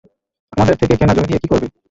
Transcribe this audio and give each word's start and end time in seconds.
আমাদের 0.53 0.75
থেকে 0.75 0.93
কেনা 0.99 1.13
জমি 1.15 1.27
দিয়ে 1.27 1.41
কী 1.43 1.47
করবে? 1.51 1.67